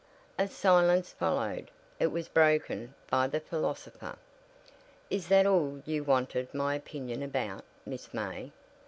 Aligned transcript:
A 0.39 0.47
silence 0.47 1.13
followed. 1.13 1.69
It 1.99 2.07
was 2.07 2.27
broken 2.27 2.95
by 3.11 3.27
the 3.27 3.39
philosopher. 3.39 4.17
"Is 5.11 5.27
that 5.27 5.45
all 5.45 5.83
you 5.85 6.03
wanted 6.03 6.51
my 6.55 6.73
opinion 6.73 7.21
about, 7.21 7.63
Miss 7.85 8.11
May?" 8.11 8.51